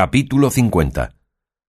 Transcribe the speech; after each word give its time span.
Capítulo 0.00 0.50
50 0.50 1.10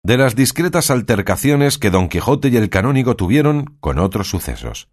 de 0.01 0.17
las 0.17 0.33
discretas 0.33 0.91
altercaciones 0.91 1.77
que 1.77 1.89
don 1.89 2.07
Quijote 2.07 2.47
y 2.47 2.55
el 2.55 2.69
canónigo 2.69 3.17
tuvieron 3.17 3.77
con 3.81 3.99
otros 3.99 4.29
sucesos. 4.29 4.87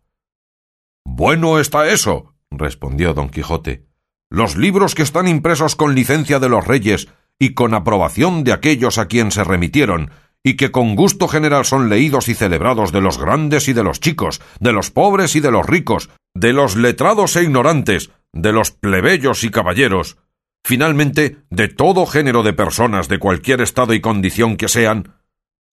Bueno 1.06 1.61
está 1.61 1.88
eso, 1.93 2.35
respondió 2.51 3.14
don 3.14 3.30
Quijote. 3.30 3.87
Los 4.30 4.56
libros 4.56 4.96
que 4.96 5.04
están 5.04 5.29
impresos 5.29 5.77
con 5.77 5.95
licencia 5.95 6.40
de 6.40 6.48
los 6.48 6.66
reyes 6.66 7.06
y 7.38 7.54
con 7.54 7.72
aprobación 7.72 8.43
de 8.43 8.53
aquellos 8.53 8.98
a 8.98 9.06
quien 9.06 9.30
se 9.30 9.44
remitieron, 9.44 10.10
y 10.42 10.56
que 10.56 10.72
con 10.72 10.96
gusto 10.96 11.28
general 11.28 11.64
son 11.64 11.88
leídos 11.88 12.28
y 12.28 12.34
celebrados 12.34 12.90
de 12.90 13.00
los 13.00 13.16
grandes 13.16 13.68
y 13.68 13.72
de 13.74 13.84
los 13.84 14.00
chicos, 14.00 14.42
de 14.58 14.72
los 14.72 14.90
pobres 14.90 15.36
y 15.36 15.40
de 15.40 15.52
los 15.52 15.66
ricos, 15.66 16.10
de 16.34 16.52
los 16.52 16.74
letrados 16.74 17.36
e 17.36 17.44
ignorantes, 17.44 18.10
de 18.32 18.52
los 18.52 18.72
plebeyos 18.72 19.44
y 19.44 19.52
caballeros, 19.52 20.16
finalmente 20.64 21.38
de 21.50 21.68
todo 21.68 22.06
género 22.06 22.43
de 22.43 22.52
personas 22.52 23.08
de 23.08 23.18
cualquier 23.18 23.61
estado 23.61 23.95
y 23.95 24.00
condición 24.00 24.56
que 24.56 24.68
sean, 24.68 25.14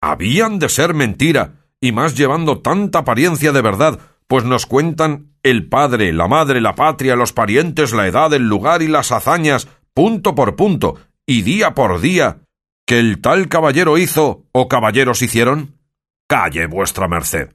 habían 0.02 0.59
de 0.59 0.70
ser 0.70 0.94
mentira, 0.94 1.67
y 1.80 1.91
más 1.91 2.16
llevando 2.16 2.62
tanta 2.62 2.99
apariencia 2.99 3.52
de 3.52 3.61
verdad, 3.61 3.99
pues 4.27 4.45
nos 4.45 4.66
cuentan 4.66 5.34
el 5.44 5.67
padre, 5.67 6.13
la 6.13 6.27
madre, 6.27 6.61
la 6.61 6.75
patria, 6.75 7.16
los 7.16 7.34
parientes, 7.34 7.94
la 7.94 8.08
edad, 8.08 8.34
el 8.34 8.48
lugar 8.48 8.81
y 8.81 8.88
las 8.88 9.11
hazañas, 9.11 9.67
punto 9.94 10.35
por 10.35 10.55
punto, 10.55 10.97
y 11.25 11.41
día 11.41 11.73
por 11.73 12.00
día, 12.00 12.39
que 12.86 13.00
el 13.00 13.22
tal 13.22 13.50
caballero 13.50 13.97
hizo 13.97 14.45
o 14.52 14.67
caballeros 14.67 15.22
hicieron? 15.22 15.80
Calle 16.27 16.67
vuestra 16.67 17.08
merced. 17.08 17.50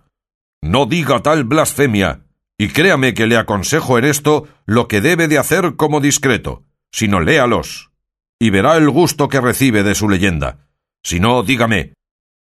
No 0.63 0.87
diga 0.87 1.21
tal 1.21 1.45
blasfemia, 1.45 2.25
y 2.59 2.69
créame 2.69 3.15
que 3.15 3.27
le 3.27 3.37
aconsejo 3.37 3.99
en 3.99 4.05
esto 4.05 4.49
lo 4.67 4.89
que 4.89 5.01
debe 5.01 5.29
de 5.29 5.39
hacer 5.39 5.77
como 5.77 6.01
discreto 6.01 6.68
sino 6.93 7.21
léalos, 7.21 7.91
y 8.39 8.51
verá 8.51 8.77
el 8.77 8.89
gusto 8.91 9.29
que 9.29 9.41
recibe 9.41 9.83
de 9.83 9.95
su 9.95 10.09
leyenda. 10.09 10.69
Si 11.03 11.21
no, 11.21 11.43
dígame, 11.43 11.95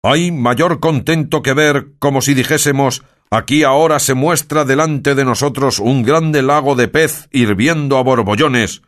¿hay 0.03 0.31
mayor 0.31 0.79
contento 0.79 1.41
que 1.41 1.53
ver, 1.53 1.93
como 1.99 2.21
si 2.21 2.33
dijésemos, 2.33 3.03
aquí 3.31 3.63
ahora 3.63 3.99
se 3.99 4.13
muestra 4.13 4.65
delante 4.65 5.15
de 5.15 5.25
nosotros 5.25 5.79
un 5.79 6.03
grande 6.03 6.41
lago 6.41 6.75
de 6.75 6.87
pez 6.87 7.27
hirviendo 7.31 7.97
a 7.97 8.03
borbollones, 8.03 8.81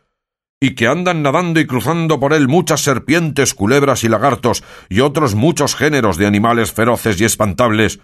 y 0.59 0.75
que 0.75 0.87
andan 0.87 1.23
nadando 1.23 1.59
y 1.59 1.65
cruzando 1.65 2.19
por 2.19 2.33
él 2.33 2.47
muchas 2.47 2.81
serpientes, 2.81 3.55
culebras 3.55 4.03
y 4.03 4.09
lagartos, 4.09 4.63
y 4.89 4.99
otros 4.99 5.33
muchos 5.33 5.75
géneros 5.75 6.17
de 6.17 6.27
animales 6.27 6.71
feroces 6.71 7.19
y 7.19 7.25
espantables, 7.25 7.99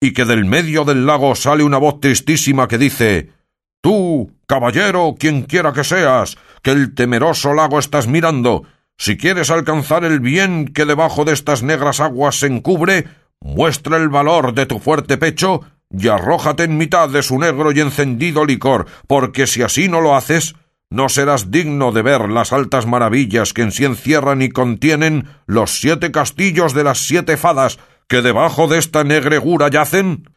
y 0.00 0.14
que 0.14 0.24
del 0.24 0.46
medio 0.46 0.84
del 0.86 1.04
lago 1.04 1.34
sale 1.34 1.62
una 1.62 1.76
voz 1.76 2.00
tristísima 2.00 2.68
que 2.68 2.78
dice 2.78 3.32
Tú, 3.80 4.32
caballero, 4.46 5.14
quien 5.18 5.42
quiera 5.42 5.72
que 5.72 5.84
seas, 5.84 6.36
que 6.62 6.70
el 6.70 6.94
temeroso 6.94 7.54
lago 7.54 7.78
estás 7.78 8.06
mirando, 8.06 8.64
si 8.98 9.16
quieres 9.16 9.50
alcanzar 9.50 10.04
el 10.04 10.20
bien 10.20 10.68
que 10.68 10.84
debajo 10.84 11.24
de 11.24 11.32
estas 11.32 11.62
negras 11.62 12.00
aguas 12.00 12.40
se 12.40 12.48
encubre, 12.48 13.06
muestra 13.40 13.96
el 13.96 14.10
valor 14.10 14.52
de 14.52 14.66
tu 14.66 14.78
fuerte 14.78 15.16
pecho 15.16 15.62
y 15.90 16.08
arrójate 16.08 16.64
en 16.64 16.76
mitad 16.76 17.08
de 17.08 17.22
su 17.22 17.38
negro 17.38 17.72
y 17.72 17.80
encendido 17.80 18.44
licor, 18.44 18.86
porque 19.06 19.46
si 19.46 19.62
así 19.62 19.88
no 19.88 20.02
lo 20.02 20.14
haces, 20.14 20.54
no 20.90 21.08
serás 21.08 21.50
digno 21.50 21.92
de 21.92 22.02
ver 22.02 22.28
las 22.28 22.52
altas 22.52 22.84
maravillas 22.84 23.54
que 23.54 23.62
en 23.62 23.72
sí 23.72 23.86
encierran 23.86 24.42
y 24.42 24.50
contienen 24.50 25.28
los 25.46 25.80
siete 25.80 26.10
castillos 26.10 26.74
de 26.74 26.84
las 26.84 26.98
siete 26.98 27.38
fadas 27.38 27.78
que 28.06 28.20
debajo 28.20 28.68
de 28.68 28.78
esta 28.78 29.02
negregura 29.02 29.70
yacen 29.70 30.28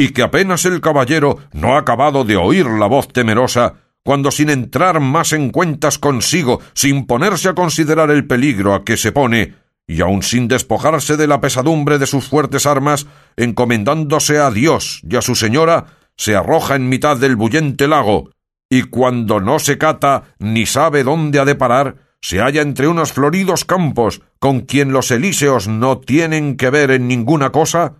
y 0.00 0.12
que 0.12 0.22
apenas 0.22 0.64
el 0.64 0.80
caballero 0.80 1.36
no 1.52 1.74
ha 1.74 1.80
acabado 1.80 2.24
de 2.24 2.38
oír 2.38 2.64
la 2.64 2.86
voz 2.86 3.08
temerosa, 3.08 3.74
cuando 4.02 4.30
sin 4.30 4.48
entrar 4.48 4.98
más 4.98 5.34
en 5.34 5.50
cuentas 5.50 5.98
consigo, 5.98 6.62
sin 6.72 7.06
ponerse 7.06 7.50
a 7.50 7.54
considerar 7.54 8.10
el 8.10 8.26
peligro 8.26 8.72
a 8.72 8.82
que 8.82 8.96
se 8.96 9.12
pone, 9.12 9.56
y 9.86 10.00
aun 10.00 10.22
sin 10.22 10.48
despojarse 10.48 11.18
de 11.18 11.26
la 11.26 11.42
pesadumbre 11.42 11.98
de 11.98 12.06
sus 12.06 12.24
fuertes 12.28 12.64
armas, 12.64 13.08
encomendándose 13.36 14.38
a 14.38 14.50
Dios 14.50 15.02
y 15.06 15.16
a 15.16 15.20
su 15.20 15.34
señora, 15.34 15.98
se 16.16 16.34
arroja 16.34 16.76
en 16.76 16.88
mitad 16.88 17.18
del 17.18 17.36
bullente 17.36 17.86
lago, 17.86 18.30
y 18.70 18.84
cuando 18.84 19.38
no 19.38 19.58
se 19.58 19.76
cata 19.76 20.34
ni 20.38 20.64
sabe 20.64 21.04
dónde 21.04 21.40
ha 21.40 21.44
de 21.44 21.56
parar, 21.56 21.96
se 22.22 22.38
halla 22.38 22.62
entre 22.62 22.88
unos 22.88 23.12
floridos 23.12 23.66
campos, 23.66 24.22
con 24.38 24.60
quien 24.60 24.92
los 24.92 25.10
elíseos 25.10 25.68
no 25.68 25.98
tienen 25.98 26.56
que 26.56 26.70
ver 26.70 26.90
en 26.90 27.06
ninguna 27.06 27.52
cosa, 27.52 27.96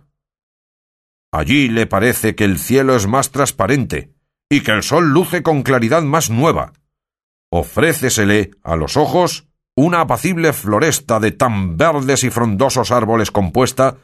Allí 1.31 1.69
le 1.69 1.87
parece 1.87 2.35
que 2.35 2.43
el 2.43 2.59
cielo 2.59 2.95
es 2.95 3.07
más 3.07 3.31
transparente 3.31 4.13
y 4.49 4.61
que 4.61 4.71
el 4.71 4.83
sol 4.83 5.11
luce 5.11 5.43
con 5.43 5.63
claridad 5.63 6.03
más 6.03 6.29
nueva. 6.29 6.73
Ofrécesele 7.49 8.51
a 8.63 8.75
los 8.75 8.97
ojos 8.97 9.47
una 9.75 10.01
apacible 10.01 10.51
floresta 10.51 11.19
de 11.19 11.31
tan 11.31 11.77
verdes 11.77 12.25
y 12.25 12.29
frondosos 12.29 12.91
árboles 12.91 13.31
compuesta 13.31 13.97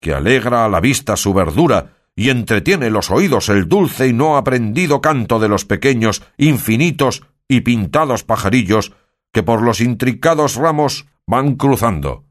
que 0.00 0.12
alegra 0.12 0.66
a 0.66 0.68
la 0.68 0.80
vista 0.80 1.16
su 1.16 1.32
verdura 1.32 1.96
y 2.14 2.28
entretiene 2.28 2.90
los 2.90 3.10
oídos 3.10 3.48
el 3.48 3.66
dulce 3.66 4.08
y 4.08 4.12
no 4.12 4.36
aprendido 4.36 5.00
canto 5.00 5.38
de 5.38 5.48
los 5.48 5.64
pequeños, 5.64 6.22
infinitos 6.36 7.22
y 7.48 7.62
pintados 7.62 8.24
pajarillos 8.24 8.92
que 9.32 9.42
por 9.42 9.62
los 9.62 9.80
intricados 9.80 10.56
ramos 10.56 11.06
van 11.26 11.56
cruzando. 11.56 12.24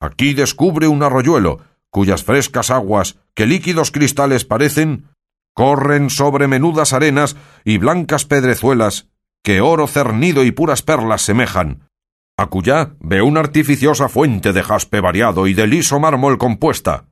Aquí 0.00 0.34
descubre 0.34 0.86
un 0.86 1.02
arroyuelo 1.02 1.60
cuyas 1.94 2.24
frescas 2.24 2.72
aguas, 2.72 3.20
que 3.34 3.46
líquidos 3.46 3.92
cristales 3.92 4.44
parecen, 4.44 5.10
corren 5.54 6.10
sobre 6.10 6.48
menudas 6.48 6.92
arenas 6.92 7.36
y 7.64 7.78
blancas 7.78 8.24
pedrezuelas, 8.24 9.08
que 9.44 9.60
oro 9.60 9.86
cernido 9.86 10.42
y 10.42 10.50
puras 10.50 10.82
perlas 10.82 11.22
semejan. 11.22 11.88
Acullá 12.36 12.96
ve 12.98 13.22
una 13.22 13.38
artificiosa 13.38 14.08
fuente 14.08 14.52
de 14.52 14.64
jaspe 14.64 14.98
variado 15.00 15.46
y 15.46 15.54
de 15.54 15.68
liso 15.68 16.00
mármol 16.00 16.36
compuesta. 16.36 17.04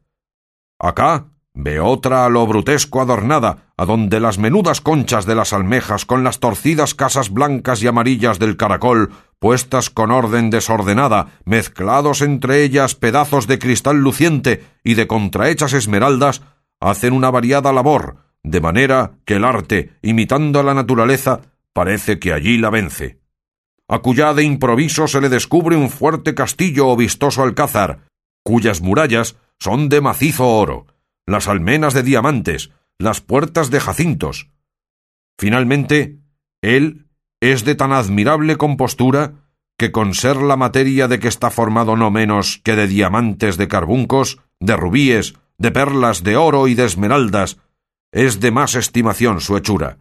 Acá 0.80 1.28
Ve 1.54 1.80
otra 1.80 2.24
a 2.24 2.30
lo 2.30 2.46
brutesco 2.46 3.02
adornada, 3.02 3.72
a 3.76 3.84
donde 3.84 4.20
las 4.20 4.38
menudas 4.38 4.80
conchas 4.80 5.26
de 5.26 5.34
las 5.34 5.52
almejas 5.52 6.06
con 6.06 6.24
las 6.24 6.40
torcidas 6.40 6.94
casas 6.94 7.30
blancas 7.30 7.82
y 7.82 7.88
amarillas 7.88 8.38
del 8.38 8.56
caracol, 8.56 9.12
puestas 9.38 9.90
con 9.90 10.10
orden 10.10 10.48
desordenada, 10.48 11.40
mezclados 11.44 12.22
entre 12.22 12.62
ellas 12.62 12.94
pedazos 12.94 13.46
de 13.46 13.58
cristal 13.58 13.98
luciente 13.98 14.64
y 14.82 14.94
de 14.94 15.06
contrahechas 15.06 15.74
esmeraldas, 15.74 16.42
hacen 16.80 17.12
una 17.12 17.30
variada 17.30 17.72
labor, 17.72 18.16
de 18.42 18.60
manera 18.60 19.12
que 19.26 19.34
el 19.34 19.44
arte, 19.44 19.92
imitando 20.00 20.58
a 20.58 20.62
la 20.62 20.74
naturaleza, 20.74 21.42
parece 21.74 22.18
que 22.18 22.32
allí 22.32 22.56
la 22.56 22.70
vence. 22.70 23.20
Acullá 23.88 24.32
de 24.32 24.42
improviso 24.42 25.06
se 25.06 25.20
le 25.20 25.28
descubre 25.28 25.76
un 25.76 25.90
fuerte 25.90 26.34
castillo 26.34 26.88
o 26.88 26.96
vistoso 26.96 27.42
alcázar, 27.42 28.06
cuyas 28.42 28.80
murallas 28.80 29.36
son 29.58 29.90
de 29.90 30.00
macizo 30.00 30.48
oro, 30.48 30.86
las 31.26 31.48
almenas 31.48 31.94
de 31.94 32.02
diamantes, 32.02 32.70
las 32.98 33.20
puertas 33.20 33.70
de 33.70 33.80
jacintos. 33.80 34.50
Finalmente, 35.38 36.18
él 36.62 37.06
es 37.40 37.64
de 37.64 37.74
tan 37.74 37.92
admirable 37.92 38.56
compostura 38.56 39.34
que 39.78 39.90
con 39.90 40.14
ser 40.14 40.36
la 40.36 40.56
materia 40.56 41.08
de 41.08 41.18
que 41.18 41.28
está 41.28 41.50
formado 41.50 41.96
no 41.96 42.10
menos 42.10 42.60
que 42.62 42.76
de 42.76 42.86
diamantes 42.86 43.56
de 43.56 43.68
carbuncos, 43.68 44.38
de 44.60 44.76
rubíes, 44.76 45.34
de 45.58 45.72
perlas, 45.72 46.22
de 46.22 46.36
oro 46.36 46.68
y 46.68 46.74
de 46.74 46.84
esmeraldas, 46.84 47.58
es 48.12 48.40
de 48.40 48.50
más 48.50 48.74
estimación 48.74 49.40
su 49.40 49.56
hechura. 49.56 49.98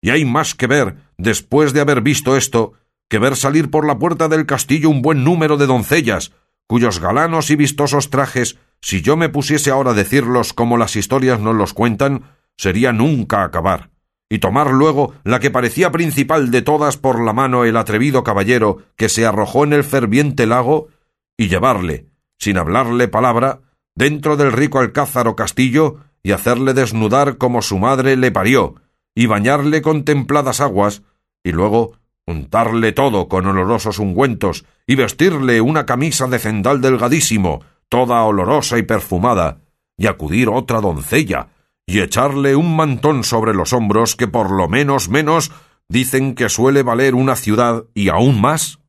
Y 0.00 0.10
hay 0.10 0.24
más 0.24 0.54
que 0.54 0.66
ver, 0.66 0.96
después 1.18 1.72
de 1.72 1.80
haber 1.80 2.00
visto 2.00 2.36
esto, 2.36 2.74
que 3.08 3.18
ver 3.18 3.36
salir 3.36 3.70
por 3.70 3.86
la 3.86 3.98
puerta 3.98 4.28
del 4.28 4.46
castillo 4.46 4.88
un 4.88 5.02
buen 5.02 5.24
número 5.24 5.56
de 5.56 5.66
doncellas, 5.66 6.32
cuyos 6.66 7.00
galanos 7.00 7.50
y 7.50 7.56
vistosos 7.56 8.10
trajes 8.10 8.58
si 8.84 9.00
yo 9.00 9.16
me 9.16 9.30
pusiese 9.30 9.70
ahora 9.70 9.92
a 9.92 9.94
decirlos 9.94 10.52
como 10.52 10.76
las 10.76 10.94
historias 10.94 11.40
nos 11.40 11.56
los 11.56 11.72
cuentan, 11.72 12.24
sería 12.58 12.92
nunca 12.92 13.42
acabar, 13.42 13.88
y 14.28 14.40
tomar 14.40 14.72
luego 14.72 15.14
la 15.24 15.40
que 15.40 15.50
parecía 15.50 15.90
principal 15.90 16.50
de 16.50 16.60
todas 16.60 16.98
por 16.98 17.24
la 17.24 17.32
mano 17.32 17.64
el 17.64 17.78
atrevido 17.78 18.22
caballero 18.22 18.82
que 18.94 19.08
se 19.08 19.24
arrojó 19.24 19.64
en 19.64 19.72
el 19.72 19.84
ferviente 19.84 20.46
lago, 20.46 20.88
y 21.34 21.48
llevarle, 21.48 22.08
sin 22.38 22.58
hablarle 22.58 23.08
palabra, 23.08 23.62
dentro 23.94 24.36
del 24.36 24.52
rico 24.52 24.80
alcázar 24.80 25.28
o 25.28 25.34
castillo, 25.34 26.00
y 26.22 26.32
hacerle 26.32 26.74
desnudar 26.74 27.38
como 27.38 27.62
su 27.62 27.78
madre 27.78 28.18
le 28.18 28.32
parió, 28.32 28.74
y 29.14 29.24
bañarle 29.24 29.80
con 29.80 30.04
templadas 30.04 30.60
aguas, 30.60 31.04
y 31.42 31.52
luego 31.52 31.92
untarle 32.26 32.92
todo 32.92 33.28
con 33.28 33.46
olorosos 33.46 33.98
ungüentos, 33.98 34.66
y 34.86 34.94
vestirle 34.96 35.62
una 35.62 35.86
camisa 35.86 36.26
de 36.26 36.38
cendal 36.38 36.82
delgadísimo, 36.82 37.62
toda 37.88 38.22
olorosa 38.22 38.78
y 38.78 38.82
perfumada, 38.82 39.60
y 39.96 40.06
acudir 40.06 40.48
otra 40.48 40.80
doncella, 40.80 41.48
y 41.86 42.00
echarle 42.00 42.56
un 42.56 42.76
mantón 42.76 43.24
sobre 43.24 43.54
los 43.54 43.72
hombros 43.72 44.16
que 44.16 44.28
por 44.28 44.50
lo 44.50 44.68
menos 44.68 45.08
menos 45.08 45.52
dicen 45.88 46.34
que 46.34 46.48
suele 46.48 46.82
valer 46.82 47.14
una 47.14 47.36
ciudad 47.36 47.84
y 47.94 48.08
aún 48.08 48.40
más? 48.40 48.80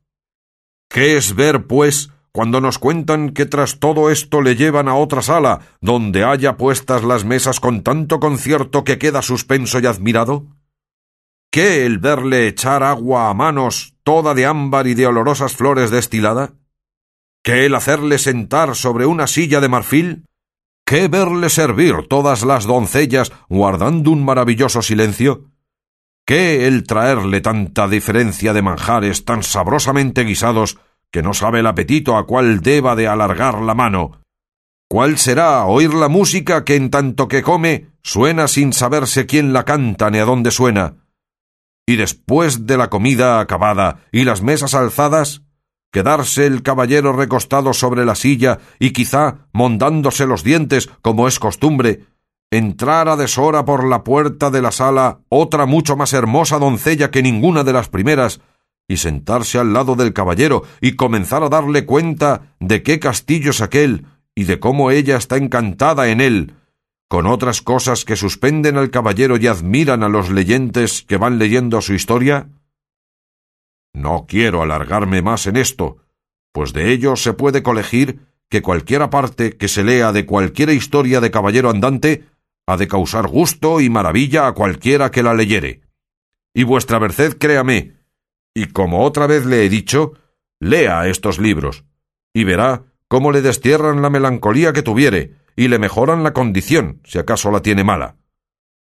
¿Qué 0.88 1.16
es 1.16 1.34
ver, 1.34 1.66
pues, 1.66 2.10
cuando 2.32 2.60
nos 2.60 2.78
cuentan 2.78 3.30
que 3.30 3.46
tras 3.46 3.78
todo 3.78 4.10
esto 4.10 4.40
le 4.42 4.56
llevan 4.56 4.88
a 4.88 4.94
otra 4.94 5.22
sala, 5.22 5.60
donde 5.80 6.24
haya 6.24 6.56
puestas 6.56 7.02
las 7.02 7.24
mesas 7.24 7.60
con 7.60 7.82
tanto 7.82 8.20
concierto 8.20 8.84
que 8.84 8.98
queda 8.98 9.22
suspenso 9.22 9.80
y 9.80 9.86
admirado? 9.86 10.46
¿Qué 11.50 11.86
el 11.86 11.98
verle 11.98 12.48
echar 12.48 12.82
agua 12.82 13.30
a 13.30 13.34
manos 13.34 13.94
toda 14.02 14.34
de 14.34 14.46
ámbar 14.46 14.86
y 14.86 14.94
de 14.94 15.06
olorosas 15.06 15.56
flores 15.56 15.90
destilada? 15.90 16.52
¿Qué 17.46 17.64
el 17.64 17.76
hacerle 17.76 18.18
sentar 18.18 18.74
sobre 18.74 19.06
una 19.06 19.28
silla 19.28 19.60
de 19.60 19.68
marfil? 19.68 20.26
¿Qué 20.84 21.06
verle 21.06 21.48
servir 21.48 22.08
todas 22.08 22.44
las 22.44 22.64
doncellas 22.64 23.30
guardando 23.48 24.10
un 24.10 24.24
maravilloso 24.24 24.82
silencio? 24.82 25.52
¿Qué 26.26 26.66
el 26.66 26.82
traerle 26.82 27.40
tanta 27.40 27.86
diferencia 27.86 28.52
de 28.52 28.62
manjares 28.62 29.24
tan 29.24 29.44
sabrosamente 29.44 30.24
guisados 30.24 30.78
que 31.12 31.22
no 31.22 31.34
sabe 31.34 31.60
el 31.60 31.68
apetito 31.68 32.16
a 32.16 32.26
cuál 32.26 32.62
deba 32.62 32.96
de 32.96 33.06
alargar 33.06 33.62
la 33.62 33.76
mano? 33.76 34.22
¿Cuál 34.90 35.16
será 35.16 35.66
oír 35.66 35.94
la 35.94 36.08
música 36.08 36.64
que 36.64 36.74
en 36.74 36.90
tanto 36.90 37.28
que 37.28 37.44
come 37.44 37.92
suena 38.02 38.48
sin 38.48 38.72
saberse 38.72 39.26
quién 39.26 39.52
la 39.52 39.64
canta 39.64 40.10
ni 40.10 40.18
a 40.18 40.24
dónde 40.24 40.50
suena? 40.50 40.96
Y 41.86 41.94
después 41.94 42.66
de 42.66 42.76
la 42.76 42.90
comida 42.90 43.38
acabada 43.38 44.00
y 44.10 44.24
las 44.24 44.42
mesas 44.42 44.74
alzadas, 44.74 45.45
quedarse 45.96 46.44
el 46.44 46.62
caballero 46.62 47.14
recostado 47.14 47.72
sobre 47.72 48.04
la 48.04 48.14
silla 48.16 48.58
y 48.78 48.90
quizá 48.90 49.46
mondándose 49.54 50.26
los 50.26 50.44
dientes, 50.44 50.90
como 51.00 51.26
es 51.26 51.38
costumbre, 51.38 52.02
entrar 52.50 53.08
a 53.08 53.16
deshora 53.16 53.64
por 53.64 53.88
la 53.88 54.04
puerta 54.04 54.50
de 54.50 54.60
la 54.60 54.72
sala 54.72 55.20
otra 55.30 55.64
mucho 55.64 55.96
más 55.96 56.12
hermosa 56.12 56.58
doncella 56.58 57.10
que 57.10 57.22
ninguna 57.22 57.64
de 57.64 57.72
las 57.72 57.88
primeras, 57.88 58.42
y 58.86 58.98
sentarse 58.98 59.58
al 59.58 59.72
lado 59.72 59.96
del 59.96 60.12
caballero 60.12 60.64
y 60.82 60.96
comenzar 60.96 61.42
a 61.42 61.48
darle 61.48 61.86
cuenta 61.86 62.54
de 62.60 62.82
qué 62.82 63.00
castillo 63.00 63.52
es 63.52 63.62
aquel 63.62 64.04
y 64.34 64.44
de 64.44 64.60
cómo 64.60 64.90
ella 64.90 65.16
está 65.16 65.38
encantada 65.38 66.08
en 66.08 66.20
él, 66.20 66.56
con 67.08 67.26
otras 67.26 67.62
cosas 67.62 68.04
que 68.04 68.16
suspenden 68.16 68.76
al 68.76 68.90
caballero 68.90 69.38
y 69.38 69.46
admiran 69.46 70.02
a 70.02 70.10
los 70.10 70.28
leyentes 70.28 71.06
que 71.08 71.16
van 71.16 71.38
leyendo 71.38 71.80
su 71.80 71.94
historia? 71.94 72.48
No 73.96 74.26
quiero 74.28 74.60
alargarme 74.60 75.22
más 75.22 75.46
en 75.46 75.56
esto, 75.56 75.96
pues 76.52 76.74
de 76.74 76.92
ello 76.92 77.16
se 77.16 77.32
puede 77.32 77.62
colegir 77.62 78.20
que 78.50 78.60
cualquiera 78.60 79.08
parte 79.08 79.56
que 79.56 79.68
se 79.68 79.84
lea 79.84 80.12
de 80.12 80.26
cualquiera 80.26 80.74
historia 80.74 81.22
de 81.22 81.30
caballero 81.30 81.70
andante 81.70 82.26
ha 82.66 82.76
de 82.76 82.88
causar 82.88 83.26
gusto 83.26 83.80
y 83.80 83.88
maravilla 83.88 84.48
a 84.48 84.52
cualquiera 84.52 85.10
que 85.10 85.22
la 85.22 85.32
leyere. 85.32 85.80
Y 86.54 86.64
vuestra 86.64 87.00
merced 87.00 87.38
créame, 87.38 87.94
y 88.54 88.66
como 88.66 89.02
otra 89.02 89.26
vez 89.26 89.46
le 89.46 89.64
he 89.64 89.70
dicho, 89.70 90.12
lea 90.60 91.08
estos 91.08 91.38
libros, 91.38 91.86
y 92.34 92.44
verá 92.44 92.84
cómo 93.08 93.32
le 93.32 93.40
destierran 93.40 94.02
la 94.02 94.10
melancolía 94.10 94.74
que 94.74 94.82
tuviere, 94.82 95.36
y 95.56 95.68
le 95.68 95.78
mejoran 95.78 96.22
la 96.22 96.34
condición, 96.34 97.00
si 97.04 97.18
acaso 97.18 97.50
la 97.50 97.62
tiene 97.62 97.82
mala. 97.82 98.16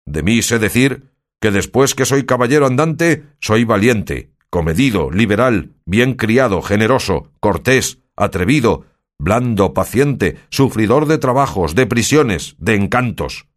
De 0.07 0.23
mí 0.23 0.41
sé 0.41 0.57
decir 0.57 1.11
que 1.39 1.51
después 1.51 1.93
que 1.93 2.05
soy 2.05 2.25
caballero 2.25 2.65
andante, 2.65 3.27
soy 3.39 3.63
valiente, 3.63 4.32
comedido, 4.53 5.09
liberal, 5.09 5.71
bien 5.83 6.13
criado, 6.13 6.61
generoso, 6.61 7.31
cortés, 7.39 7.97
atrevido, 8.15 8.85
blando, 9.17 9.73
paciente, 9.73 10.37
sufridor 10.49 11.07
de 11.07 11.17
trabajos, 11.17 11.73
de 11.73 11.87
prisiones, 11.87 12.55
de 12.59 12.75
encantos. 12.75 13.47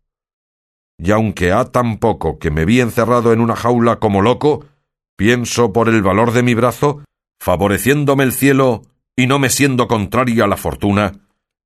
Y 0.96 1.10
aunque 1.10 1.52
ha 1.52 1.66
tan 1.66 1.98
poco 1.98 2.38
que 2.38 2.50
me 2.50 2.64
vi 2.64 2.80
encerrado 2.80 3.34
en 3.34 3.42
una 3.42 3.56
jaula 3.56 3.96
como 3.96 4.22
loco, 4.22 4.64
pienso 5.18 5.70
por 5.70 5.90
el 5.90 6.00
valor 6.00 6.32
de 6.32 6.42
mi 6.42 6.54
brazo, 6.54 7.02
favoreciéndome 7.40 8.24
el 8.24 8.32
cielo 8.32 8.80
y 9.14 9.26
no 9.26 9.38
me 9.38 9.50
siendo 9.50 9.88
contrario 9.88 10.44
a 10.44 10.48
la 10.48 10.56
fortuna, 10.56 11.12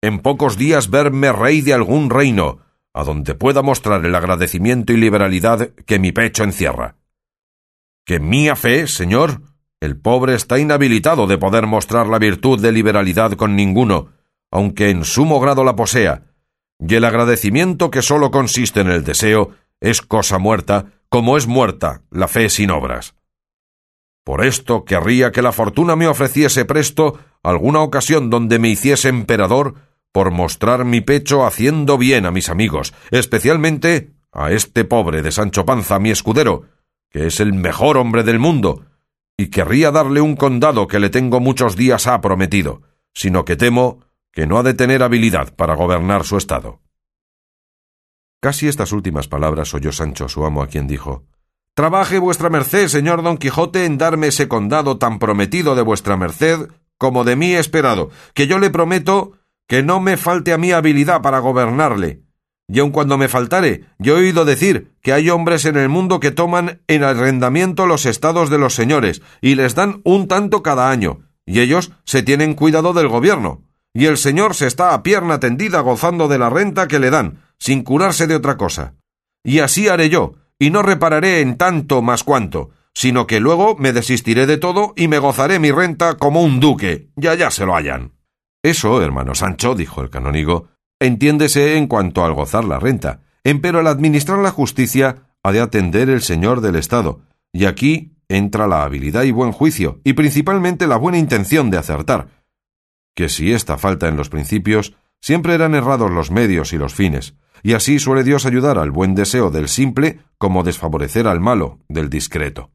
en 0.03 0.19
pocos 0.19 0.57
días 0.57 0.91
verme 0.91 1.31
rey 1.31 1.61
de 1.61 1.73
algún 1.73 2.11
reino, 2.11 2.59
a 2.93 3.05
donde 3.05 3.37
pueda 3.37 3.63
mostrar 3.63 4.05
el 4.05 4.17
agradecimiento 4.17 4.93
y 4.93 4.97
liberalidad 4.97 5.69
que 5.87 6.01
mi 6.01 6.11
pecho 6.11 6.43
encierra 6.43 6.97
que 8.05 8.21
mía 8.21 8.57
fe, 8.57 8.87
señor, 8.87 9.43
el 9.81 9.97
pobre 9.97 10.35
está 10.35 10.59
inhabilitado 10.59 11.27
de 11.27 11.39
poder 11.39 11.67
mostrar 11.67 12.07
la 12.07 12.19
virtud 12.19 12.61
de 12.61 12.73
liberalidad 12.73 13.33
con 13.33 13.57
ninguno, 13.57 14.09
aunque 14.51 14.91
en 14.91 15.05
sumo 15.05 15.41
grado 15.41 15.65
la 15.65 15.77
posea, 15.77 16.25
y 16.79 16.95
el 16.95 17.05
agradecimiento 17.05 17.91
que 17.91 18.03
sólo 18.03 18.31
consiste 18.31 18.81
en 18.81 18.91
el 18.91 19.05
deseo 19.05 19.51
es 19.81 20.03
cosa 20.03 20.39
muerta, 20.39 20.87
como 21.09 21.37
es 21.37 21.47
muerta 21.47 22.03
la 22.11 22.29
fe 22.29 22.49
sin 22.49 22.71
obras. 22.71 23.15
Por 24.25 24.45
esto 24.45 24.85
querría 24.85 25.33
que 25.33 25.43
la 25.43 25.53
fortuna 25.53 25.97
me 25.97 26.07
ofreciese 26.07 26.65
presto 26.65 27.19
alguna 27.43 27.81
ocasión 27.81 28.31
donde 28.31 28.59
me 28.59 28.69
hiciese 28.69 29.09
emperador 29.09 29.75
por 30.13 30.31
mostrar 30.31 30.85
mi 30.85 31.01
pecho 31.01 31.47
haciendo 31.47 31.97
bien 31.97 32.27
a 32.27 32.31
mis 32.31 32.49
amigos, 32.49 32.93
especialmente 33.11 34.13
a 34.33 34.53
este 34.53 34.85
pobre 34.85 35.23
de 35.23 35.33
Sancho 35.33 35.65
Panza, 35.65 35.99
mi 35.99 36.11
escudero, 36.11 36.65
que 37.11 37.27
es 37.27 37.41
el 37.41 37.53
mejor 37.53 37.97
hombre 37.97 38.23
del 38.23 38.39
mundo, 38.39 38.87
y 39.37 39.49
querría 39.49 39.91
darle 39.91 40.21
un 40.21 40.37
condado 40.37 40.87
que 40.87 41.01
le 41.01 41.11
tengo 41.11 41.41
muchos 41.41 41.77
días 41.77 42.07
ha 42.07 42.21
prometido, 42.21 42.83
sino 43.15 43.45
que 43.45 43.57
temo 43.57 44.01
que 44.33 44.47
no 44.47 44.59
ha 44.59 44.63
de 44.63 44.75
tener 44.75 45.03
habilidad 45.03 45.55
para 45.55 45.75
gobernar 45.75 46.25
su 46.25 46.37
estado. 46.37 46.81
Casi 48.41 48.69
estas 48.69 48.93
últimas 48.93 49.29
palabras 49.29 49.75
oyó 49.75 49.93
Sancho 49.93 50.29
su 50.29 50.45
amo 50.45 50.63
a 50.63 50.69
quien 50.69 50.87
dijo 50.87 51.25
Trabaje 51.75 52.19
vuestra 52.19 52.51
merced, 52.51 52.89
señor 52.89 53.23
Don 53.23 53.39
Quijote, 53.39 53.85
en 53.85 53.99
darme 53.99 54.29
ese 54.29 54.49
condado 54.49 54.99
tan 54.99 55.19
prometido 55.19 55.75
de 55.75 55.83
vuestra 55.83 56.17
merced 56.17 56.69
como 56.99 57.25
de 57.25 57.37
mí 57.37 57.55
esperado, 57.55 58.11
que 58.35 58.47
yo 58.47 58.59
le 58.59 58.71
prometo 58.71 59.33
que 59.67 59.83
no 59.83 60.01
me 60.01 60.17
falte 60.17 60.53
a 60.53 60.59
mí 60.59 60.73
habilidad 60.73 61.23
para 61.23 61.39
gobernarle, 61.39 62.23
y 62.73 62.79
aun 62.79 62.91
cuando 62.91 63.19
me 63.19 63.29
faltare, 63.29 63.87
yo 63.99 64.17
he 64.17 64.21
oído 64.21 64.45
decir 64.45 64.93
que 65.03 65.13
hay 65.13 65.29
hombres 65.29 65.65
en 65.65 65.77
el 65.77 65.89
mundo 65.89 66.21
que 66.21 66.31
toman 66.31 66.83
en 66.87 67.03
arrendamiento 67.03 67.87
los 67.87 68.07
estados 68.07 68.49
de 68.49 68.59
los 68.59 68.75
señores 68.75 69.23
y 69.41 69.57
les 69.57 69.75
dan 69.75 70.01
un 70.05 70.29
tanto 70.29 70.63
cada 70.63 70.91
año, 70.91 71.21
y 71.45 71.61
ellos 71.61 71.91
se 72.05 72.23
tienen 72.23 72.55
cuidado 72.55 72.93
del 72.93 73.09
gobierno, 73.09 73.65
y 73.93 74.07
el 74.07 74.19
señor 74.19 74.55
se 74.55 74.69
está 74.69 74.95
a 74.95 75.03
pierna 75.03 75.41
tendida 75.41 75.81
gozando 75.81 76.29
de 76.29 76.39
la 76.39 76.49
renta 76.49 76.87
que 76.87 77.01
le 77.01 77.11
dan, 77.11 77.43
sin 77.59 77.83
curarse 77.83 78.29
de 78.29 78.37
otra 78.37 78.57
cosa. 78.57 78.95
Y 79.43 79.59
así 79.59 79.89
haré 79.89 80.09
yo, 80.09 80.35
y 80.59 80.71
no 80.71 80.83
repararé 80.83 81.41
en 81.41 81.57
tanto 81.57 82.03
más 82.03 82.23
cuanto, 82.23 82.71
sino 82.95 83.27
que 83.27 83.41
luego 83.41 83.77
me 83.79 83.93
desistiré 83.93 84.47
de 84.47 84.59
todo 84.59 84.93
y 84.95 85.09
me 85.09 85.19
gozaré 85.19 85.59
mi 85.59 85.73
renta 85.73 86.15
como 86.15 86.43
un 86.43 86.61
duque, 86.61 87.09
y 87.17 87.27
allá 87.27 87.51
se 87.51 87.67
lo 87.67 87.75
hallan. 87.75 88.13
Eso, 88.63 89.03
hermano 89.03 89.35
Sancho, 89.35 89.75
dijo 89.75 90.03
el 90.03 90.11
canónigo, 90.11 90.69
Entiéndese 91.01 91.79
en 91.79 91.87
cuanto 91.87 92.25
al 92.25 92.35
gozar 92.35 92.65
la 92.65 92.79
renta, 92.79 93.23
empero 93.43 93.79
al 93.79 93.87
administrar 93.87 94.39
la 94.39 94.51
justicia 94.51 95.23
ha 95.43 95.51
de 95.51 95.61
atender 95.61 96.11
el 96.11 96.21
señor 96.21 96.61
del 96.61 96.77
Estado, 96.77 97.23
y 97.53 97.65
aquí 97.65 98.13
entra 98.29 98.67
la 98.67 98.83
habilidad 98.83 99.23
y 99.23 99.31
buen 99.31 99.51
juicio, 99.51 100.01
y 100.05 100.13
principalmente 100.13 100.87
la 100.87 100.97
buena 100.97 101.19
intención 101.19 101.71
de 101.71 101.79
acertar, 101.79 102.29
que 103.17 103.31
si 103.31 103.53
esta 103.53 103.79
falta 103.79 104.09
en 104.09 104.17
los 104.19 104.29
principios, 104.29 104.95
siempre 105.23 105.55
eran 105.55 105.75
errados 105.75 106.11
los 106.11 106.31
medios 106.31 106.75
y 106.75 106.79
los 106.79 106.95
fines, 106.95 107.35
y 107.63 107.73
así 107.73 107.99
suele 107.99 108.23
Dios 108.23 108.45
ayudar 108.45 108.79
al 108.79 108.91
buen 108.91 109.15
deseo 109.15 109.51
del 109.51 109.69
simple 109.69 110.21
como 110.37 110.63
desfavorecer 110.63 111.27
al 111.27 111.41
malo 111.41 111.79
del 111.89 112.11
discreto. 112.11 112.71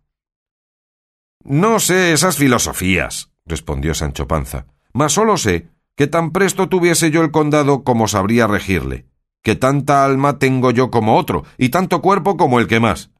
No 1.43 1.79
sé 1.79 2.11
esas 2.11 2.37
filosofías, 2.37 3.31
respondió 3.45 3.93
Sancho 3.93 4.27
Panza, 4.27 4.65
mas 4.93 5.13
solo 5.13 5.37
sé 5.37 5.69
que 5.95 6.07
tan 6.07 6.31
presto 6.31 6.69
tuviese 6.69 7.11
yo 7.11 7.21
el 7.21 7.31
condado 7.31 7.83
como 7.83 8.07
sabría 8.07 8.47
regirle, 8.47 9.05
que 9.43 9.55
tanta 9.55 10.03
alma 10.03 10.39
tengo 10.39 10.71
yo 10.71 10.91
como 10.91 11.17
otro, 11.17 11.43
y 11.57 11.69
tanto 11.69 12.01
cuerpo 12.01 12.37
como 12.37 12.59
el 12.59 12.67
que 12.67 12.79
más, 12.79 13.11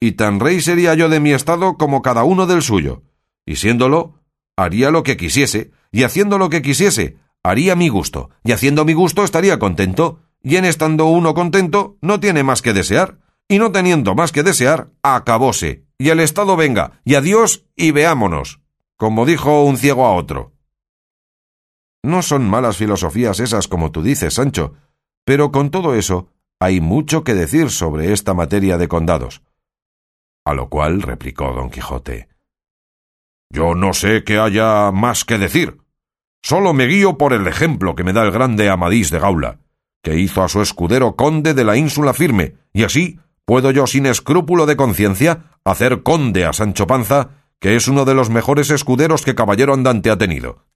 y 0.00 0.12
tan 0.12 0.40
rey 0.40 0.60
sería 0.60 0.94
yo 0.94 1.08
de 1.08 1.20
mi 1.20 1.32
estado 1.32 1.76
como 1.76 2.02
cada 2.02 2.24
uno 2.24 2.46
del 2.46 2.62
suyo, 2.62 3.02
y 3.46 3.56
siéndolo, 3.56 4.20
haría 4.56 4.90
lo 4.90 5.02
que 5.02 5.16
quisiese, 5.16 5.70
y 5.92 6.02
haciendo 6.02 6.38
lo 6.38 6.50
que 6.50 6.62
quisiese, 6.62 7.18
haría 7.42 7.76
mi 7.76 7.88
gusto, 7.88 8.30
y 8.42 8.52
haciendo 8.52 8.84
mi 8.84 8.94
gusto 8.94 9.24
estaría 9.24 9.58
contento, 9.58 10.20
y 10.42 10.56
en 10.56 10.64
estando 10.64 11.06
uno 11.06 11.34
contento, 11.34 11.96
no 12.00 12.18
tiene 12.18 12.42
más 12.42 12.62
que 12.62 12.72
desear, 12.72 13.18
y 13.48 13.58
no 13.58 13.70
teniendo 13.70 14.14
más 14.14 14.32
que 14.32 14.42
desear, 14.42 14.88
acabóse, 15.02 15.84
y 15.98 16.08
el 16.08 16.20
estado 16.20 16.56
venga, 16.56 17.00
y 17.04 17.14
adiós, 17.14 17.66
y 17.76 17.92
veámonos, 17.92 18.60
como 18.96 19.26
dijo 19.26 19.64
un 19.64 19.76
ciego 19.76 20.06
a 20.06 20.14
otro. 20.14 20.53
No 22.04 22.20
son 22.20 22.46
malas 22.50 22.76
filosofías 22.76 23.40
esas 23.40 23.66
como 23.66 23.90
tú 23.90 24.02
dices, 24.02 24.34
Sancho, 24.34 24.74
pero 25.24 25.50
con 25.50 25.70
todo 25.70 25.94
eso 25.94 26.28
hay 26.60 26.82
mucho 26.82 27.24
que 27.24 27.32
decir 27.32 27.70
sobre 27.70 28.12
esta 28.12 28.34
materia 28.34 28.76
de 28.76 28.88
condados. 28.88 29.40
A 30.44 30.52
lo 30.52 30.68
cual 30.68 31.00
replicó 31.00 31.54
don 31.54 31.70
Quijote 31.70 32.28
Yo 33.48 33.74
no 33.74 33.94
sé 33.94 34.22
que 34.22 34.38
haya 34.38 34.92
más 34.92 35.24
que 35.24 35.38
decir. 35.38 35.78
Solo 36.42 36.74
me 36.74 36.88
guío 36.88 37.16
por 37.16 37.32
el 37.32 37.46
ejemplo 37.46 37.94
que 37.94 38.04
me 38.04 38.12
da 38.12 38.22
el 38.22 38.32
grande 38.32 38.68
Amadís 38.68 39.10
de 39.10 39.20
Gaula, 39.20 39.60
que 40.02 40.18
hizo 40.20 40.42
a 40.42 40.50
su 40.50 40.60
escudero 40.60 41.16
conde 41.16 41.54
de 41.54 41.64
la 41.64 41.78
ínsula 41.78 42.12
firme, 42.12 42.56
y 42.74 42.84
así 42.84 43.18
puedo 43.46 43.70
yo 43.70 43.86
sin 43.86 44.04
escrúpulo 44.04 44.66
de 44.66 44.76
conciencia 44.76 45.58
hacer 45.64 46.02
conde 46.02 46.44
a 46.44 46.52
Sancho 46.52 46.86
Panza, 46.86 47.30
que 47.60 47.76
es 47.76 47.88
uno 47.88 48.04
de 48.04 48.12
los 48.12 48.28
mejores 48.28 48.68
escuderos 48.68 49.22
que 49.22 49.34
caballero 49.34 49.72
andante 49.72 50.10
ha 50.10 50.18
tenido. 50.18 50.66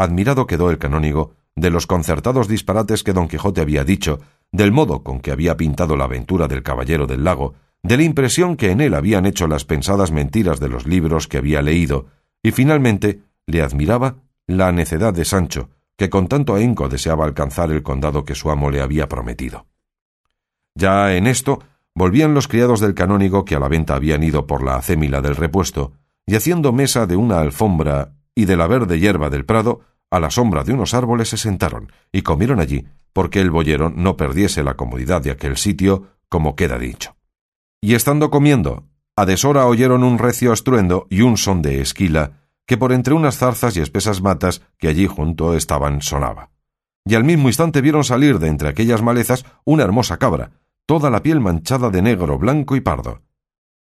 Admirado 0.00 0.46
quedó 0.46 0.70
el 0.70 0.78
canónigo 0.78 1.34
de 1.54 1.68
los 1.68 1.86
concertados 1.86 2.48
disparates 2.48 3.04
que 3.04 3.12
don 3.12 3.28
Quijote 3.28 3.60
había 3.60 3.84
dicho, 3.84 4.18
del 4.50 4.72
modo 4.72 5.02
con 5.02 5.20
que 5.20 5.30
había 5.30 5.58
pintado 5.58 5.94
la 5.94 6.04
aventura 6.04 6.48
del 6.48 6.62
caballero 6.62 7.06
del 7.06 7.22
lago, 7.22 7.52
de 7.82 7.98
la 7.98 8.04
impresión 8.04 8.56
que 8.56 8.70
en 8.70 8.80
él 8.80 8.94
habían 8.94 9.26
hecho 9.26 9.46
las 9.46 9.66
pensadas 9.66 10.10
mentiras 10.10 10.58
de 10.58 10.70
los 10.70 10.86
libros 10.86 11.28
que 11.28 11.36
había 11.36 11.60
leído, 11.60 12.06
y 12.42 12.50
finalmente 12.50 13.20
le 13.46 13.60
admiraba 13.60 14.16
la 14.46 14.72
necedad 14.72 15.12
de 15.12 15.26
Sancho, 15.26 15.68
que 15.98 16.08
con 16.08 16.28
tanto 16.28 16.54
ahínco 16.54 16.88
deseaba 16.88 17.26
alcanzar 17.26 17.70
el 17.70 17.82
condado 17.82 18.24
que 18.24 18.34
su 18.34 18.50
amo 18.50 18.70
le 18.70 18.80
había 18.80 19.06
prometido. 19.06 19.66
Ya 20.74 21.14
en 21.14 21.26
esto 21.26 21.62
volvían 21.94 22.32
los 22.32 22.48
criados 22.48 22.80
del 22.80 22.94
canónigo 22.94 23.44
que 23.44 23.54
a 23.54 23.60
la 23.60 23.68
venta 23.68 23.96
habían 23.96 24.22
ido 24.22 24.46
por 24.46 24.62
la 24.62 24.76
acémila 24.76 25.20
del 25.20 25.36
repuesto, 25.36 25.92
y 26.24 26.36
haciendo 26.36 26.72
mesa 26.72 27.06
de 27.06 27.16
una 27.16 27.40
alfombra 27.40 28.14
y 28.34 28.46
de 28.46 28.56
la 28.56 28.66
verde 28.66 28.98
hierba 28.98 29.28
del 29.28 29.44
prado, 29.44 29.89
a 30.10 30.20
la 30.20 30.30
sombra 30.30 30.64
de 30.64 30.72
unos 30.72 30.94
árboles 30.94 31.28
se 31.28 31.36
sentaron 31.36 31.92
y 32.12 32.22
comieron 32.22 32.60
allí, 32.60 32.86
porque 33.12 33.40
el 33.40 33.50
boyero 33.50 33.90
no 33.90 34.16
perdiese 34.16 34.62
la 34.62 34.74
comodidad 34.74 35.22
de 35.22 35.30
aquel 35.30 35.56
sitio, 35.56 36.08
como 36.28 36.56
queda 36.56 36.78
dicho. 36.78 37.16
Y 37.80 37.94
estando 37.94 38.30
comiendo, 38.30 38.84
a 39.16 39.26
deshora 39.26 39.66
oyeron 39.66 40.04
un 40.04 40.18
recio 40.18 40.52
estruendo 40.52 41.06
y 41.10 41.22
un 41.22 41.36
son 41.36 41.62
de 41.62 41.80
esquila, 41.80 42.40
que 42.66 42.76
por 42.76 42.92
entre 42.92 43.14
unas 43.14 43.38
zarzas 43.38 43.76
y 43.76 43.80
espesas 43.80 44.22
matas 44.22 44.62
que 44.78 44.88
allí 44.88 45.06
junto 45.06 45.54
estaban 45.54 46.02
sonaba. 46.02 46.50
Y 47.04 47.14
al 47.14 47.24
mismo 47.24 47.48
instante 47.48 47.80
vieron 47.80 48.04
salir 48.04 48.38
de 48.38 48.48
entre 48.48 48.68
aquellas 48.68 49.02
malezas 49.02 49.44
una 49.64 49.82
hermosa 49.82 50.18
cabra, 50.18 50.52
toda 50.86 51.10
la 51.10 51.22
piel 51.22 51.40
manchada 51.40 51.90
de 51.90 52.02
negro, 52.02 52.38
blanco 52.38 52.76
y 52.76 52.80
pardo. 52.80 53.22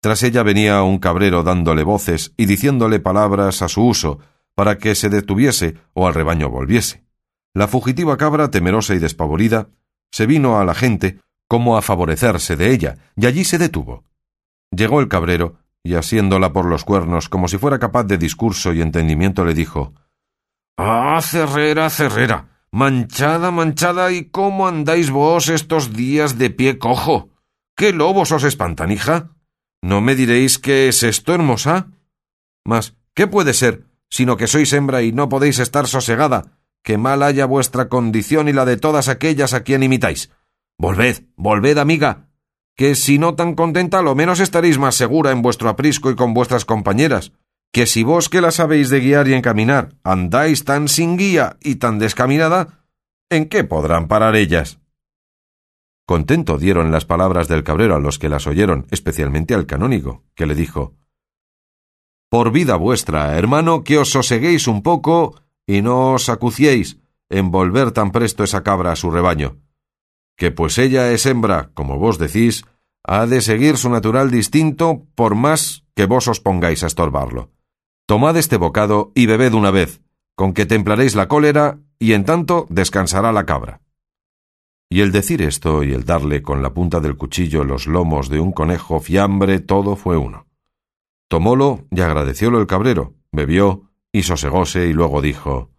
Tras 0.01 0.23
ella 0.23 0.43
venía 0.43 0.81
un 0.83 0.99
cabrero 0.99 1.43
dándole 1.43 1.83
voces 1.83 2.33
y 2.37 2.45
diciéndole 2.45 2.99
palabras 2.99 3.61
a 3.61 3.67
su 3.67 3.85
uso, 3.85 4.19
para 4.59 4.77
que 4.77 4.93
se 4.93 5.07
detuviese 5.07 5.77
o 5.93 6.05
al 6.05 6.13
rebaño 6.13 6.49
volviese. 6.49 7.05
La 7.53 7.69
fugitiva 7.69 8.17
cabra, 8.17 8.51
temerosa 8.51 8.93
y 8.93 8.99
despavorida, 8.99 9.69
se 10.11 10.25
vino 10.25 10.59
a 10.59 10.65
la 10.65 10.75
gente 10.75 11.21
como 11.47 11.77
a 11.77 11.81
favorecerse 11.81 12.57
de 12.57 12.73
ella, 12.73 12.97
y 13.15 13.25
allí 13.25 13.45
se 13.45 13.57
detuvo. 13.57 14.03
Llegó 14.69 14.99
el 14.99 15.07
cabrero, 15.07 15.59
y 15.81 15.93
asiéndola 15.93 16.51
por 16.51 16.65
los 16.65 16.83
cuernos 16.83 17.29
como 17.29 17.47
si 17.47 17.57
fuera 17.57 17.79
capaz 17.79 18.03
de 18.03 18.17
discurso 18.17 18.73
y 18.73 18.81
entendimiento, 18.81 19.45
le 19.45 19.53
dijo 19.53 19.93
Ah, 20.75 21.21
cerrera, 21.23 21.89
cerrera, 21.89 22.65
manchada, 22.69 23.51
manchada, 23.51 24.11
¿y 24.11 24.25
cómo 24.25 24.67
andáis 24.67 25.09
vos 25.09 25.47
estos 25.47 25.93
días 25.93 26.37
de 26.37 26.49
pie 26.49 26.79
cojo? 26.79 27.29
¿Qué 27.77 27.93
lobos 27.93 28.33
os 28.33 28.43
espantan, 28.43 28.91
hija? 28.91 29.29
¿No 29.81 30.01
me 30.01 30.15
diréis 30.15 30.59
qué 30.59 30.89
es 30.89 31.03
esto, 31.03 31.33
hermosa? 31.33 31.87
Mas, 32.65 32.97
¿qué 33.13 33.25
puede 33.25 33.53
ser, 33.53 33.85
sino 34.09 34.37
que 34.37 34.47
sois 34.47 34.71
hembra 34.73 35.01
y 35.01 35.11
no 35.11 35.29
podéis 35.29 35.59
estar 35.59 35.87
sosegada, 35.87 36.59
que 36.83 36.97
mal 36.97 37.23
haya 37.23 37.45
vuestra 37.45 37.89
condición 37.89 38.47
y 38.47 38.53
la 38.53 38.65
de 38.65 38.77
todas 38.77 39.07
aquellas 39.07 39.53
a 39.53 39.63
quien 39.63 39.83
imitáis? 39.83 40.31
Volved, 40.77 41.23
volved, 41.35 41.77
amiga, 41.77 42.29
que 42.75 42.95
si 42.95 43.19
no 43.19 43.35
tan 43.35 43.55
contenta, 43.55 44.01
lo 44.01 44.15
menos 44.15 44.39
estaréis 44.39 44.77
más 44.77 44.95
segura 44.95 45.31
en 45.31 45.41
vuestro 45.41 45.69
aprisco 45.69 46.09
y 46.09 46.15
con 46.15 46.33
vuestras 46.33 46.63
compañeras, 46.63 47.33
que 47.71 47.85
si 47.85 48.03
vos 48.03 48.29
que 48.29 48.41
las 48.41 48.59
habéis 48.59 48.89
de 48.89 49.01
guiar 49.01 49.27
y 49.27 49.33
encaminar 49.33 49.89
andáis 50.03 50.63
tan 50.63 50.87
sin 50.87 51.17
guía 51.17 51.57
y 51.61 51.75
tan 51.75 51.99
descaminada, 51.99 52.85
¿en 53.29 53.49
qué 53.49 53.63
podrán 53.63 54.07
parar 54.07 54.35
ellas? 54.35 54.79
Contento 56.05 56.57
dieron 56.57 56.91
las 56.91 57.05
palabras 57.05 57.47
del 57.47 57.63
cabrero 57.63 57.95
a 57.95 57.99
los 57.99 58.17
que 58.17 58.29
las 58.29 58.47
oyeron, 58.47 58.87
especialmente 58.89 59.53
al 59.53 59.67
canónigo, 59.67 60.23
que 60.33 60.47
le 60.47 60.55
dijo 60.55 60.95
Por 62.29 62.51
vida 62.51 62.75
vuestra, 62.75 63.37
hermano, 63.37 63.83
que 63.83 63.97
os 63.97 64.11
soseguéis 64.11 64.67
un 64.67 64.83
poco 64.83 65.35
y 65.67 65.81
no 65.81 66.13
os 66.13 66.29
acuciéis 66.29 66.99
en 67.29 67.51
volver 67.51 67.91
tan 67.91 68.11
presto 68.11 68.43
esa 68.43 68.63
cabra 68.63 68.91
a 68.91 68.95
su 68.95 69.11
rebaño 69.11 69.57
que 70.39 70.51
pues 70.51 70.77
ella 70.77 71.11
es 71.11 71.25
hembra, 71.25 71.69
como 71.73 71.99
vos 71.99 72.17
decís, 72.17 72.63
ha 73.03 73.27
de 73.27 73.41
seguir 73.41 73.75
su 73.75 73.89
natural 73.89 74.31
distinto 74.31 75.05
por 75.13 75.35
más 75.35 75.83
que 75.95 76.05
vos 76.05 76.29
os 76.29 76.39
pongáis 76.39 76.81
a 76.81 76.87
estorbarlo. 76.87 77.51
Tomad 78.07 78.37
este 78.37 78.55
bocado 78.55 79.11
y 79.13 79.25
bebed 79.25 79.53
una 79.53 79.69
vez, 79.69 80.01
con 80.35 80.53
que 80.53 80.65
templaréis 80.65 81.13
la 81.13 81.27
cólera, 81.27 81.79
y 81.99 82.13
en 82.13 82.23
tanto 82.23 82.67
descansará 82.69 83.33
la 83.33 83.45
cabra. 83.45 83.81
Y 84.89 85.01
el 85.01 85.11
decir 85.11 85.41
esto 85.41 85.83
y 85.83 85.91
el 85.91 86.05
darle 86.05 86.41
con 86.41 86.63
la 86.63 86.73
punta 86.73 87.01
del 87.01 87.17
cuchillo 87.17 87.65
los 87.65 87.85
lomos 87.85 88.29
de 88.29 88.39
un 88.39 88.53
conejo 88.53 89.01
fiambre, 89.01 89.59
todo 89.59 89.97
fue 89.97 90.15
uno. 90.15 90.47
Tomólo 91.29 91.85
y 91.91 92.01
agradeciólo 92.01 92.59
el 92.59 92.67
cabrero, 92.67 93.13
bebió 93.31 93.89
y 94.11 94.23
sosegóse 94.23 94.87
y 94.87 94.93
luego 94.93 95.21
dijo 95.21 95.69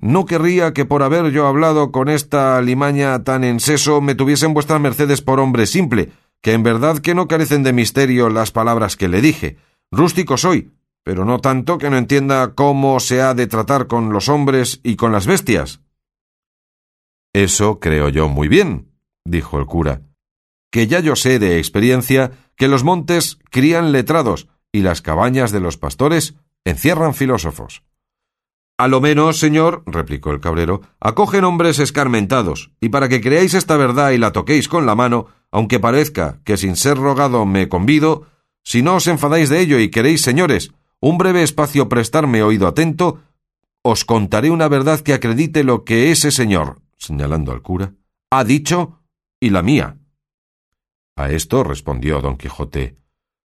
no 0.00 0.26
querría 0.26 0.74
que 0.74 0.84
por 0.84 1.02
haber 1.02 1.30
yo 1.30 1.46
hablado 1.46 1.90
con 1.90 2.08
esta 2.08 2.60
limaña 2.60 3.24
tan 3.24 3.44
en 3.44 3.60
seso 3.60 4.00
me 4.00 4.14
tuviesen 4.14 4.52
vuestras 4.52 4.80
mercedes 4.80 5.22
por 5.22 5.40
hombre 5.40 5.66
simple, 5.66 6.12
que 6.42 6.52
en 6.52 6.62
verdad 6.62 6.98
que 6.98 7.14
no 7.14 7.28
carecen 7.28 7.62
de 7.62 7.72
misterio 7.72 8.28
las 8.28 8.50
palabras 8.50 8.96
que 8.96 9.08
le 9.08 9.22
dije. 9.22 9.56
Rústico 9.90 10.36
soy, 10.36 10.72
pero 11.02 11.24
no 11.24 11.40
tanto 11.40 11.78
que 11.78 11.88
no 11.88 11.96
entienda 11.96 12.54
cómo 12.54 13.00
se 13.00 13.22
ha 13.22 13.32
de 13.32 13.46
tratar 13.46 13.86
con 13.86 14.12
los 14.12 14.28
hombres 14.28 14.80
y 14.82 14.96
con 14.96 15.12
las 15.12 15.26
bestias. 15.26 15.80
Eso 17.32 17.80
creo 17.80 18.10
yo 18.10 18.28
muy 18.28 18.48
bien, 18.48 18.92
dijo 19.24 19.58
el 19.58 19.66
cura, 19.66 20.02
que 20.70 20.86
ya 20.86 21.00
yo 21.00 21.16
sé 21.16 21.38
de 21.38 21.58
experiencia 21.58 22.32
que 22.54 22.68
los 22.68 22.84
montes 22.84 23.38
crían 23.50 23.92
letrados 23.92 24.48
y 24.76 24.82
las 24.82 25.00
cabañas 25.00 25.52
de 25.52 25.60
los 25.60 25.78
pastores 25.78 26.34
encierran 26.66 27.14
filósofos. 27.14 27.82
A 28.76 28.88
lo 28.88 29.00
menos, 29.00 29.38
señor, 29.38 29.82
replicó 29.86 30.32
el 30.32 30.40
cabrero, 30.40 30.82
acogen 31.00 31.44
hombres 31.44 31.78
escarmentados, 31.78 32.72
y 32.78 32.90
para 32.90 33.08
que 33.08 33.22
creáis 33.22 33.54
esta 33.54 33.78
verdad 33.78 34.10
y 34.10 34.18
la 34.18 34.32
toquéis 34.32 34.68
con 34.68 34.84
la 34.84 34.94
mano, 34.94 35.28
aunque 35.50 35.80
parezca 35.80 36.40
que 36.44 36.58
sin 36.58 36.76
ser 36.76 36.98
rogado 36.98 37.46
me 37.46 37.70
convido, 37.70 38.26
si 38.62 38.82
no 38.82 38.96
os 38.96 39.06
enfadáis 39.06 39.48
de 39.48 39.60
ello 39.60 39.78
y 39.78 39.90
queréis, 39.90 40.20
señores, 40.20 40.72
un 41.00 41.16
breve 41.16 41.42
espacio 41.42 41.88
prestarme 41.88 42.42
oído 42.42 42.66
atento, 42.66 43.22
os 43.80 44.04
contaré 44.04 44.50
una 44.50 44.68
verdad 44.68 45.00
que 45.00 45.14
acredite 45.14 45.64
lo 45.64 45.84
que 45.84 46.10
ese 46.10 46.30
señor, 46.30 46.82
señalando 46.98 47.52
al 47.52 47.62
cura, 47.62 47.94
ha 48.30 48.44
dicho 48.44 49.00
y 49.40 49.48
la 49.48 49.62
mía. 49.62 49.96
A 51.16 51.30
esto 51.30 51.64
respondió 51.64 52.20
don 52.20 52.36
Quijote 52.36 53.05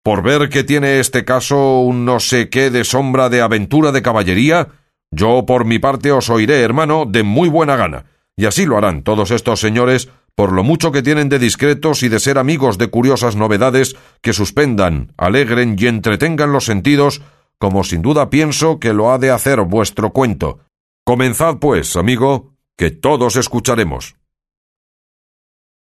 Por 0.10 0.24
ver 0.24 0.50
que 0.50 0.64
tiene 0.64 1.00
este 1.00 1.24
caso 1.24 1.82
un 1.82 2.04
no 2.04 2.20
sé 2.20 2.50
qué 2.50 2.72
de 2.72 2.84
sombra 2.84 3.30
de 3.30 3.42
aventura 3.42 3.92
de 3.92 4.02
caballería, 4.02 4.70
yo 5.12 5.46
por 5.46 5.66
mi 5.66 5.78
parte 5.78 6.12
os 6.12 6.32
oiré, 6.32 6.62
hermano, 6.62 7.06
de 7.06 7.22
muy 7.22 7.48
buena 7.48 7.76
gana, 7.76 8.06
y 8.36 8.48
así 8.48 8.66
lo 8.66 8.76
harán 8.76 9.04
todos 9.04 9.30
estos 9.30 9.60
señores 9.60 10.10
por 10.34 10.52
lo 10.52 10.64
mucho 10.64 10.92
que 10.92 11.04
tienen 11.04 11.30
de 11.30 11.38
discretos 11.38 12.02
y 12.02 12.10
de 12.10 12.20
ser 12.20 12.40
amigos 12.40 12.80
de 12.80 12.88
curiosas 12.88 13.36
novedades 13.36 13.98
que 14.24 14.34
suspendan, 14.34 15.14
alegren 15.16 15.76
y 15.78 15.86
entretengan 15.86 16.54
los 16.54 16.66
sentidos, 16.66 17.22
como 17.60 17.84
sin 17.84 18.02
duda 18.02 18.32
pienso 18.32 18.80
que 18.80 18.94
lo 18.94 19.12
ha 19.12 19.20
de 19.20 19.30
hacer 19.30 19.62
vuestro 19.62 20.10
cuento. 20.10 20.58
Comenzad, 21.06 21.58
pues, 21.58 21.96
amigo, 21.96 22.56
que 22.76 22.90
todos 22.90 23.36
escucharemos. 23.36 24.16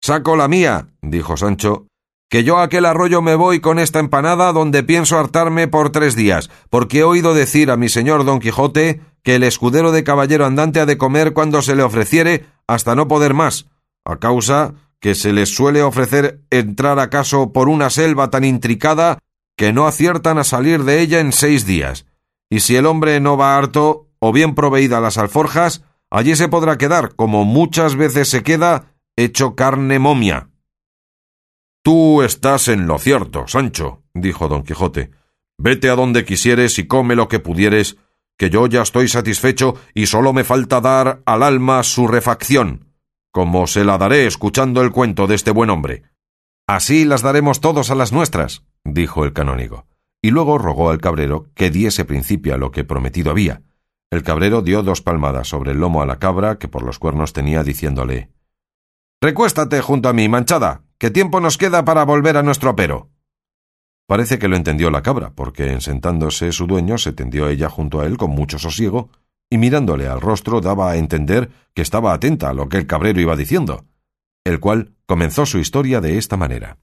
Saco 0.02 0.35
la 0.35 0.49
mía, 0.49 0.88
dijo 1.00 1.37
Sancho, 1.37 1.87
que 2.28 2.45
yo 2.45 2.59
a 2.59 2.64
aquel 2.64 2.87
arroyo 2.87 3.23
me 3.23 3.35
voy 3.35 3.61
con 3.61 3.78
esta 3.78 4.00
empanada 4.00 4.52
donde 4.52 4.83
pienso 4.83 5.18
hartarme 5.18 5.68
por 5.68 5.90
tres 5.90 6.16
días, 6.16 6.50
porque 6.71 6.99
he 6.99 7.04
oído 7.04 7.35
decir 7.35 7.71
a 7.71 7.76
mi 7.76 7.88
señor 7.88 8.25
don 8.25 8.40
Quijote 8.40 9.00
que 9.23 9.37
el 9.37 9.42
escudero 9.42 9.92
de 9.92 10.04
caballero 10.04 10.45
andante 10.45 10.80
ha 10.80 10.87
de 10.87 10.99
comer 10.99 11.33
cuando 11.33 11.62
se 11.62 11.76
le 11.76 11.83
ofreciere 11.83 12.47
hasta 12.66 12.95
no 12.95 13.09
poder 13.09 13.35
más, 13.35 13.66
a 14.04 14.16
causa 14.16 14.75
que 15.00 15.14
se 15.14 15.33
les 15.33 15.54
suele 15.54 15.83
ofrecer 15.83 16.40
entrar 16.50 16.99
acaso 16.99 17.52
por 17.52 17.68
una 17.68 17.90
selva 17.90 18.30
tan 18.30 18.45
intricada 18.45 19.18
que 19.56 19.73
no 19.73 19.87
aciertan 19.87 20.38
a 20.38 20.45
salir 20.45 20.85
de 20.85 21.00
ella 21.00 21.21
en 21.21 21.33
seis 21.33 21.66
días. 21.66 22.06
Y 22.50 22.61
si 22.61 22.76
el 22.76 22.87
hombre 22.87 23.21
no 23.21 23.37
va 23.37 23.56
harto 23.56 24.09
o 24.18 24.33
bien 24.33 24.54
proveída 24.54 25.00
las 25.00 25.18
alforjas, 25.18 25.83
allí 26.11 26.37
se 26.37 26.49
podrá 26.49 26.78
quedar, 26.78 27.14
como 27.14 27.45
muchas 27.45 27.97
veces 27.97 28.28
se 28.28 28.42
queda, 28.42 28.95
hecho 29.16 29.54
carne 29.54 29.99
momia. 29.99 30.50
Tú 31.87 32.23
estás 32.23 32.66
en 32.66 32.88
lo 32.88 32.99
cierto, 32.99 33.47
Sancho, 33.47 34.02
dijo 34.12 34.49
don 34.49 34.64
Quijote. 34.64 35.12
Vete 35.57 35.88
a 35.88 35.95
donde 35.95 36.25
quisieres 36.25 36.81
y 36.81 36.88
come 36.88 37.14
lo 37.14 37.28
que 37.28 37.38
pudieres, 37.38 37.97
que 38.37 38.50
yo 38.50 38.66
ya 38.66 38.83
estoy 38.83 39.07
satisfecho 39.07 39.76
y 39.95 40.07
sólo 40.07 40.33
me 40.33 40.43
falta 40.43 40.81
dar 40.81 41.23
al 41.26 41.45
alma 41.45 41.85
su 41.85 42.09
refacción, 42.09 42.93
como 43.31 43.69
se 43.69 43.85
la 43.85 43.99
daré 43.99 44.26
escuchando 44.26 44.83
el 44.83 44.90
cuento 44.90 45.28
de 45.28 45.37
este 45.37 45.52
buen 45.52 45.71
hombre. 45.71 46.02
Así 46.66 47.05
las 47.05 47.23
daremos 47.23 47.61
todos 47.61 47.93
a 47.93 47.95
las 47.95 48.12
nuestras, 48.12 48.64
dijo 48.83 49.25
el 49.25 49.33
canónigo, 49.33 49.87
y 50.21 50.33
luego 50.33 50.59
rogó 50.59 50.90
al 50.90 51.00
cabrero 51.00 51.47
que 51.55 51.71
diese 51.71 52.05
principio 52.05 52.55
a 52.55 52.59
lo 52.59 52.73
que 52.73 52.83
prometido 52.83 53.31
había. 53.31 53.62
El 54.11 54.25
cabrero 54.25 54.61
dio 54.61 54.83
dos 54.83 55.02
palmadas 55.02 55.47
sobre 55.47 55.71
el 55.71 55.78
lomo 55.78 56.02
a 56.02 56.07
la 56.07 56.19
cabra 56.19 56.59
que 56.59 56.66
por 56.66 56.83
los 56.83 56.99
cuernos 56.99 57.33
tenía, 57.33 57.62
diciéndole 57.62 58.33
Recuéstate 59.21 59.81
junto 59.83 60.09
a 60.09 60.12
mí, 60.12 60.28
manchada, 60.28 60.83
¿Qué 60.99 61.11
tiempo 61.11 61.41
nos 61.41 61.59
queda 61.59 61.85
para 61.85 62.07
volver 62.07 62.38
a 62.38 62.43
nuestro 62.43 62.71
apero? 62.71 63.11
Parece 64.07 64.38
que 64.38 64.49
lo 64.49 64.57
entendió 64.57 64.91
la 64.91 65.03
cabra, 65.03 65.35
porque 65.35 65.71
en 65.71 65.83
sentándose 65.83 66.53
su 66.53 66.67
dueño 66.67 66.97
se 66.97 67.12
tendió 67.12 67.49
ella 67.49 67.69
junto 67.69 68.00
a 68.00 68.07
él 68.07 68.17
con 68.17 68.31
mucho 68.31 68.59
sosiego, 68.59 69.11
y 69.50 69.59
mirándole 69.59 70.09
al 70.09 70.23
rostro 70.23 70.62
daba 70.62 70.91
a 70.91 70.97
entender 70.97 71.50
que 71.75 71.83
estaba 71.83 72.15
atenta 72.15 72.49
a 72.49 72.55
lo 72.55 72.71
que 72.71 72.79
el 72.79 72.87
cabrero 72.87 73.21
iba 73.21 73.37
diciendo, 73.37 73.85
el 74.45 74.59
cual 74.59 74.95
comenzó 75.05 75.45
su 75.45 75.59
historia 75.59 76.00
de 76.00 76.17
esta 76.17 76.38
manera. 76.38 76.79